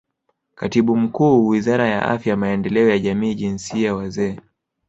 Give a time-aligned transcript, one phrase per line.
[0.55, 4.37] Katibu Mkuu Wizara ya Afya Maendeleo ya Jamii Jinsia Wazee